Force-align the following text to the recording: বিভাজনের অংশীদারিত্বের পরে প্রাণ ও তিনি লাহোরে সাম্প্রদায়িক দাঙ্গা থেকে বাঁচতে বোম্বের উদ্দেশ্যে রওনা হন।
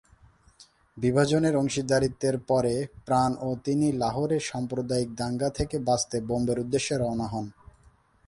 বিভাজনের 0.97 1.53
অংশীদারিত্বের 1.55 2.35
পরে 2.47 2.73
প্রাণ 3.05 3.31
ও 3.41 3.49
তিনি 3.65 3.87
লাহোরে 3.93 4.37
সাম্প্রদায়িক 4.39 5.09
দাঙ্গা 5.15 5.49
থেকে 5.49 5.75
বাঁচতে 5.79 6.17
বোম্বের 6.21 6.57
উদ্দেশ্যে 6.59 6.95
রওনা 6.97 7.27
হন। 7.27 7.45